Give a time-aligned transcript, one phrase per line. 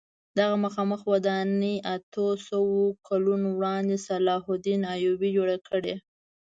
[0.37, 5.93] دغه مخامخ ودانۍ اتو سوو کلونو وړاندې صلاح الدین ایوبي جوړه کړې.